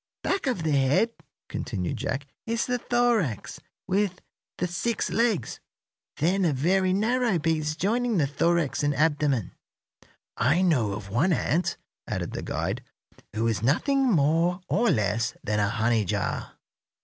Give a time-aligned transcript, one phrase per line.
[0.23, 1.11] "Back of the head,"
[1.47, 4.19] continued Jack, "is the thorax, with
[4.57, 5.59] the six legs,
[6.17, 9.51] then a very narrow piece joining the thorax and abdomen."
[10.35, 11.77] "I know of one ant,"
[12.07, 12.83] added the guide,
[13.35, 16.53] "who is nothing more or less than a honey jar.